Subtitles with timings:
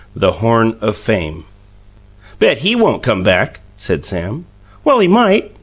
[0.15, 1.43] THE HORN OF FAME
[2.39, 4.45] "Bet he won't come back!" said Sam.
[4.83, 5.51] "Well, he might."